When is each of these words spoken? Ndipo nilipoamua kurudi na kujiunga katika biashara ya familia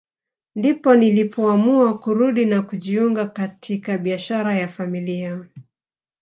Ndipo 0.55 0.95
nilipoamua 0.95 1.97
kurudi 1.99 2.45
na 2.45 2.61
kujiunga 2.61 3.25
katika 3.25 3.97
biashara 3.97 4.55
ya 4.55 4.67
familia 4.67 5.45